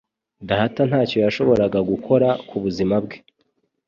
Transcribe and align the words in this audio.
Data 0.49 0.81
ntacyo 0.89 1.17
yashoboraga 1.25 1.79
gukora 1.89 2.27
ku 2.47 2.55
buzima 2.63 2.95
bwe. 3.03 3.17